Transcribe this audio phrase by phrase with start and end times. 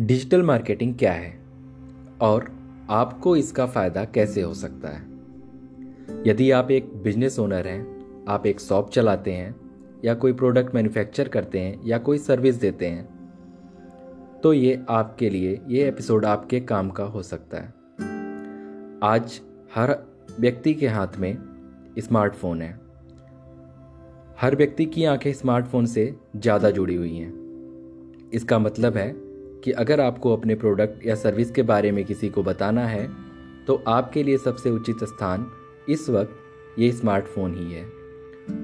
[0.00, 1.30] Digital marketing क्या है?
[2.20, 2.44] और
[2.90, 5.02] आपको इसका फ़ायदा कैसे हो सकता है?
[6.26, 9.54] यदि आप एक बिज़नेस ओनर हैं, आप एक शॉप चलाते हैं,
[10.04, 13.08] या कोई प्रोडक्ट मैन्युफैक्चर करते हैं, या कोई सर्विस देते हैं
[14.42, 17.68] तो ये आपके लिए, ये एपिसोड आपके काम का हो सकता है।
[19.04, 19.40] आज
[19.74, 19.96] हर
[20.40, 21.36] व्यक्ति के हाथ में
[21.98, 22.72] स्मार्टफ़ोन है।
[24.40, 29.29] हर व्यक्ति की आँखें स्मार्टफ़ोन से ज़्यादा जुड़ी हुई हैं। इसका मतलब है
[29.64, 33.08] कि अगर आपको अपने प्रोडक्ट या सर्विस के बारे में किसी को बताना है
[33.66, 35.46] तो आपके लिए सबसे उचित स्थान
[35.88, 37.84] इस वक्त ये स्मार्टफ़ोन ही है।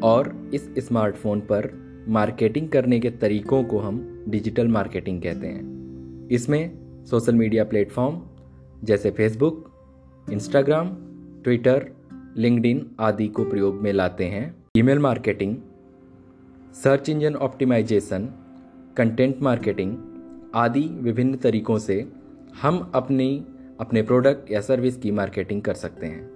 [0.01, 1.71] और इस स्मार्टफ़ोन पर
[2.09, 8.23] मार्केटिंग करने के तरीकों को हम डिजिटल मार्केटिंग कहते हैं। इसमें सोशल मीडिया प्लेटफॉर्म
[8.85, 9.71] जैसे फेसबुक,
[10.33, 10.89] इंस्टाग्राम,
[11.45, 11.87] ट्विटर
[12.37, 15.57] लिंकडिन आदि को प्रयोग में लाते हैं। Email marketing,
[16.75, 18.29] search engine optimisation,
[18.97, 19.97] content marketing
[20.55, 22.13] आदि विभिन्न तरीकों से
[22.63, 23.47] हम अपनी,
[23.81, 26.31] अपने प्रोडक्ट या सर्विस की मार्केटिंग कर सकते हैं।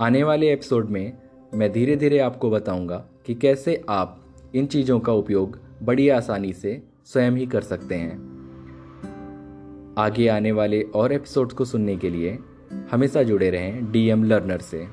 [0.00, 1.18] आने वाले एपिसोड में
[1.54, 6.82] मैं धीरे धीरे आपको बताऊँगा कि कैसे आप इन चीज़ों का उपयोग बड़ी आसानी से
[7.04, 8.30] स्वयं ही कर सकते हैं।
[9.98, 12.38] आगे आने वाले और एपिसोड्स को सुनने के लिए
[12.90, 14.86] हमेशा जुड़े रहें डीएम लर्नर से।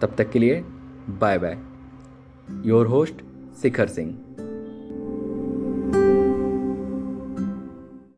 [0.00, 0.60] तब तक के लिए
[1.08, 1.58] bye bye
[2.68, 3.14] your host
[3.62, 4.18] Shikhar Singh